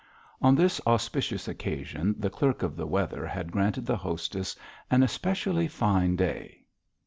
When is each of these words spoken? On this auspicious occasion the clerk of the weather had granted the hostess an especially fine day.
On 0.41 0.55
this 0.55 0.81
auspicious 0.87 1.47
occasion 1.47 2.15
the 2.17 2.31
clerk 2.31 2.63
of 2.63 2.75
the 2.75 2.87
weather 2.87 3.23
had 3.27 3.51
granted 3.51 3.85
the 3.85 3.97
hostess 3.97 4.55
an 4.89 5.03
especially 5.03 5.67
fine 5.67 6.15
day. 6.15 6.65